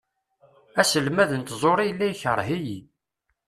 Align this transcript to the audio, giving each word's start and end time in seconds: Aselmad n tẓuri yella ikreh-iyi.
Aselmad 0.79 1.31
n 1.35 1.41
tẓuri 1.43 1.85
yella 1.87 2.05
ikreh-iyi. 2.11 2.79